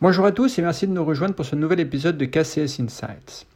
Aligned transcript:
Bonjour 0.00 0.26
à 0.26 0.30
tous 0.30 0.60
et 0.60 0.62
merci 0.62 0.86
de 0.86 0.92
nous 0.92 1.04
rejoindre 1.04 1.34
pour 1.34 1.44
ce 1.44 1.56
nouvel 1.56 1.80
épisode 1.80 2.16
de 2.16 2.24
KCS 2.24 2.78
Insights. 2.78 3.48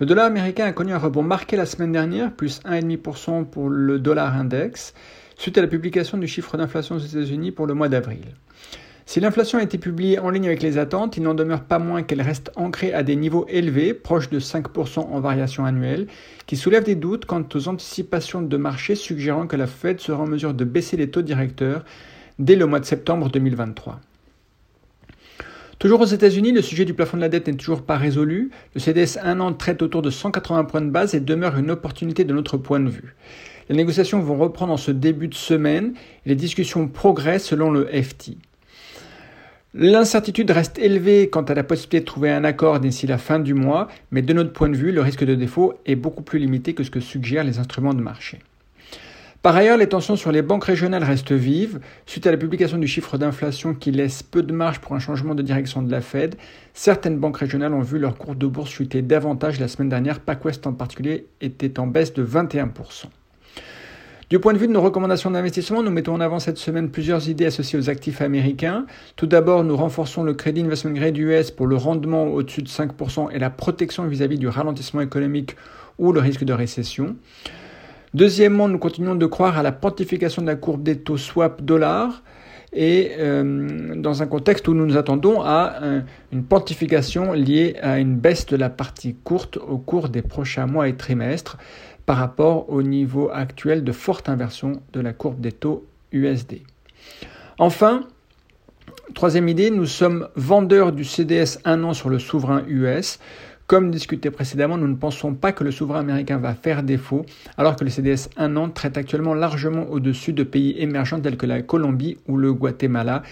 Le 0.00 0.06
dollar 0.06 0.26
américain 0.26 0.64
a 0.64 0.72
connu 0.72 0.92
un 0.92 0.98
rebond 0.98 1.22
marqué 1.22 1.56
la 1.56 1.64
semaine 1.64 1.92
dernière, 1.92 2.32
plus 2.32 2.58
1,5% 2.64 3.44
pour 3.44 3.68
le 3.68 4.00
dollar 4.00 4.34
index, 4.34 4.94
suite 5.36 5.56
à 5.58 5.60
la 5.60 5.68
publication 5.68 6.18
du 6.18 6.26
chiffre 6.26 6.56
d'inflation 6.56 6.96
aux 6.96 6.98
États-Unis 6.98 7.52
pour 7.52 7.68
le 7.68 7.74
mois 7.74 7.88
d'avril. 7.88 8.34
Si 9.04 9.20
l'inflation 9.20 9.60
a 9.60 9.62
été 9.62 9.78
publiée 9.78 10.18
en 10.18 10.30
ligne 10.30 10.48
avec 10.48 10.60
les 10.60 10.76
attentes, 10.76 11.18
il 11.18 11.22
n'en 11.22 11.34
demeure 11.34 11.62
pas 11.62 11.78
moins 11.78 12.02
qu'elle 12.02 12.20
reste 12.20 12.50
ancrée 12.56 12.92
à 12.92 13.04
des 13.04 13.14
niveaux 13.14 13.46
élevés, 13.48 13.94
proches 13.94 14.28
de 14.28 14.40
5% 14.40 14.98
en 14.98 15.20
variation 15.20 15.66
annuelle, 15.66 16.08
qui 16.48 16.56
soulèvent 16.56 16.82
des 16.82 16.96
doutes 16.96 17.26
quant 17.26 17.44
aux 17.54 17.68
anticipations 17.68 18.42
de 18.42 18.56
marché 18.56 18.96
suggérant 18.96 19.46
que 19.46 19.54
la 19.54 19.68
Fed 19.68 20.00
sera 20.00 20.24
en 20.24 20.26
mesure 20.26 20.52
de 20.52 20.64
baisser 20.64 20.96
les 20.96 21.10
taux 21.10 21.22
directeurs 21.22 21.84
dès 22.40 22.56
le 22.56 22.66
mois 22.66 22.80
de 22.80 22.86
septembre 22.86 23.30
2023. 23.30 24.00
Toujours 25.78 26.00
aux 26.00 26.06
États-Unis, 26.06 26.52
le 26.52 26.62
sujet 26.62 26.86
du 26.86 26.94
plafond 26.94 27.18
de 27.18 27.22
la 27.22 27.28
dette 27.28 27.48
n'est 27.48 27.54
toujours 27.54 27.82
pas 27.82 27.98
résolu. 27.98 28.50
Le 28.74 28.80
CDS 28.80 29.18
1 29.22 29.40
an 29.40 29.52
traite 29.52 29.82
autour 29.82 30.00
de 30.00 30.08
180 30.08 30.64
points 30.64 30.80
de 30.80 30.88
base 30.88 31.14
et 31.14 31.20
demeure 31.20 31.58
une 31.58 31.70
opportunité 31.70 32.24
de 32.24 32.32
notre 32.32 32.56
point 32.56 32.80
de 32.80 32.88
vue. 32.88 33.14
Les 33.68 33.76
négociations 33.76 34.20
vont 34.20 34.38
reprendre 34.38 34.72
en 34.72 34.78
ce 34.78 34.90
début 34.90 35.28
de 35.28 35.34
semaine 35.34 35.92
et 36.24 36.30
les 36.30 36.34
discussions 36.34 36.88
progressent 36.88 37.44
selon 37.44 37.70
le 37.70 37.86
FT. 37.86 38.38
L'incertitude 39.74 40.50
reste 40.50 40.78
élevée 40.78 41.28
quant 41.28 41.42
à 41.42 41.52
la 41.52 41.62
possibilité 41.62 42.00
de 42.00 42.06
trouver 42.06 42.30
un 42.30 42.44
accord 42.44 42.80
d'ici 42.80 43.06
la 43.06 43.18
fin 43.18 43.38
du 43.38 43.52
mois, 43.52 43.88
mais 44.10 44.22
de 44.22 44.32
notre 44.32 44.54
point 44.54 44.70
de 44.70 44.76
vue, 44.76 44.92
le 44.92 45.02
risque 45.02 45.24
de 45.24 45.34
défaut 45.34 45.74
est 45.84 45.96
beaucoup 45.96 46.22
plus 46.22 46.38
limité 46.38 46.72
que 46.72 46.84
ce 46.84 46.90
que 46.90 47.00
suggèrent 47.00 47.44
les 47.44 47.58
instruments 47.58 47.92
de 47.92 48.00
marché. 48.00 48.38
Par 49.46 49.54
ailleurs, 49.54 49.76
les 49.76 49.86
tensions 49.86 50.16
sur 50.16 50.32
les 50.32 50.42
banques 50.42 50.64
régionales 50.64 51.04
restent 51.04 51.30
vives. 51.30 51.78
Suite 52.04 52.26
à 52.26 52.32
la 52.32 52.36
publication 52.36 52.78
du 52.78 52.88
chiffre 52.88 53.16
d'inflation 53.16 53.74
qui 53.74 53.92
laisse 53.92 54.24
peu 54.24 54.42
de 54.42 54.52
marge 54.52 54.80
pour 54.80 54.96
un 54.96 54.98
changement 54.98 55.36
de 55.36 55.42
direction 55.42 55.82
de 55.82 55.90
la 55.92 56.00
Fed, 56.00 56.34
certaines 56.74 57.16
banques 57.18 57.36
régionales 57.36 57.72
ont 57.72 57.80
vu 57.80 58.00
leur 58.00 58.18
cours 58.18 58.34
de 58.34 58.44
bourse 58.48 58.70
chuter 58.70 59.02
davantage 59.02 59.60
la 59.60 59.68
semaine 59.68 59.88
dernière. 59.88 60.18
PacWest 60.18 60.66
en 60.66 60.72
particulier 60.72 61.28
était 61.40 61.78
en 61.78 61.86
baisse 61.86 62.12
de 62.12 62.26
21%. 62.26 63.04
Du 64.30 64.40
point 64.40 64.52
de 64.52 64.58
vue 64.58 64.66
de 64.66 64.72
nos 64.72 64.80
recommandations 64.80 65.30
d'investissement, 65.30 65.84
nous 65.84 65.92
mettons 65.92 66.14
en 66.14 66.20
avant 66.20 66.40
cette 66.40 66.58
semaine 66.58 66.90
plusieurs 66.90 67.28
idées 67.28 67.46
associées 67.46 67.78
aux 67.78 67.88
actifs 67.88 68.22
américains. 68.22 68.84
Tout 69.14 69.28
d'abord, 69.28 69.62
nous 69.62 69.76
renforçons 69.76 70.24
le 70.24 70.34
crédit 70.34 70.62
investment 70.62 70.90
grade 70.90 71.16
US 71.18 71.52
pour 71.52 71.68
le 71.68 71.76
rendement 71.76 72.24
au-dessus 72.24 72.62
de 72.62 72.68
5% 72.68 73.30
et 73.30 73.38
la 73.38 73.50
protection 73.50 74.08
vis-à-vis 74.08 74.38
-vis 74.38 74.40
du 74.40 74.48
ralentissement 74.48 75.02
économique 75.02 75.54
ou 75.98 76.10
le 76.10 76.18
risque 76.18 76.42
de 76.42 76.52
récession. 76.52 77.14
Deuxièmement, 78.16 78.66
nous 78.66 78.78
continuons 78.78 79.14
de 79.14 79.26
croire 79.26 79.58
à 79.58 79.62
la 79.62 79.72
pontification 79.72 80.40
de 80.40 80.46
la 80.46 80.56
courbe 80.56 80.82
des 80.82 80.96
taux 80.96 81.18
swap 81.18 81.60
dollars 81.60 82.22
et 82.72 83.10
euh, 83.18 83.94
dans 83.94 84.22
un 84.22 84.26
contexte 84.26 84.66
où 84.68 84.72
nous 84.72 84.86
nous 84.86 84.96
attendons 84.96 85.42
à 85.42 85.74
une 86.32 86.42
pontification 86.42 87.34
liée 87.34 87.76
à 87.82 87.98
une 87.98 88.16
baisse 88.16 88.46
de 88.46 88.56
la 88.56 88.70
partie 88.70 89.16
courte 89.22 89.58
au 89.58 89.76
cours 89.76 90.08
des 90.08 90.22
prochains 90.22 90.64
mois 90.64 90.88
et 90.88 90.96
trimestres 90.96 91.58
par 92.06 92.16
rapport 92.16 92.70
au 92.70 92.82
niveau 92.82 93.28
actuel 93.30 93.84
de 93.84 93.92
forte 93.92 94.30
inversion 94.30 94.80
de 94.94 95.00
la 95.00 95.12
courbe 95.12 95.42
des 95.42 95.52
taux 95.52 95.84
USD. 96.10 96.62
Enfin, 97.58 98.06
troisième 99.14 99.50
idée, 99.50 99.70
nous 99.70 99.84
sommes 99.84 100.28
vendeurs 100.36 100.92
du 100.92 101.04
CDS 101.04 101.58
1 101.66 101.84
an 101.84 101.92
sur 101.92 102.08
le 102.08 102.18
souverain 102.18 102.62
US. 102.66 103.18
Comme 103.66 103.90
discuté 103.90 104.30
précédemment, 104.30 104.78
nous 104.78 104.86
ne 104.86 104.94
pensons 104.94 105.34
pas 105.34 105.50
que 105.50 105.64
le 105.64 105.72
souverain 105.72 105.98
américain 105.98 106.38
va 106.38 106.54
faire 106.54 106.84
défaut, 106.84 107.26
alors 107.58 107.74
que 107.74 107.82
le 107.82 107.90
CDS 107.90 108.28
1 108.36 108.54
an 108.54 108.70
traite 108.70 108.96
actuellement 108.96 109.34
largement 109.34 109.90
au-dessus 109.90 110.32
de 110.32 110.44
pays 110.44 110.76
émergents 110.78 111.20
tels 111.20 111.36
que 111.36 111.46
la 111.46 111.62
Colombie 111.62 112.16
ou 112.28 112.36
le 112.36 112.52
Guatemala 112.52 113.24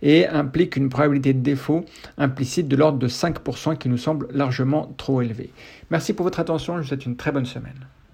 et 0.00 0.28
implique 0.28 0.76
une 0.76 0.90
probabilité 0.90 1.32
de 1.34 1.40
défaut 1.40 1.84
implicite 2.18 2.68
de 2.68 2.76
l'ordre 2.76 3.00
de 3.00 3.08
5% 3.08 3.78
qui 3.78 3.88
nous 3.88 3.98
semble 3.98 4.28
largement 4.32 4.94
trop 4.96 5.22
élevée. 5.22 5.50
Merci 5.90 6.12
pour 6.12 6.22
votre 6.22 6.38
attention, 6.38 6.76
je 6.76 6.82
vous 6.82 6.86
souhaite 6.86 7.06
une 7.06 7.16
très 7.16 7.32
bonne 7.32 7.44
semaine. 7.44 7.86